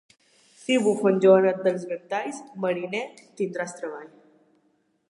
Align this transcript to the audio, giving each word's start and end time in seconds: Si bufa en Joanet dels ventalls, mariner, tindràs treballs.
Si 0.61 0.77
bufa 0.85 1.09
en 1.11 1.19
Joanet 1.25 1.61
dels 1.67 1.85
ventalls, 1.91 2.41
mariner, 2.65 3.05
tindràs 3.43 3.79
treballs. 3.83 4.21